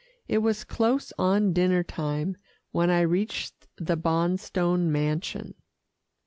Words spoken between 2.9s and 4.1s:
reached the